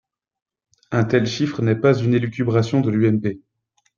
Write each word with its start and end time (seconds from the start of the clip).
Un 0.89 1.03
tel 1.03 1.27
chiffre 1.27 1.61
n’est 1.61 1.75
pas 1.75 1.93
une 1.95 2.15
élucubration 2.15 2.81
de 2.81 2.89
l’UMP. 2.89 3.37